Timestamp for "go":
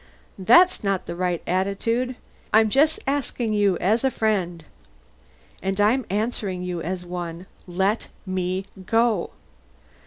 8.87-9.29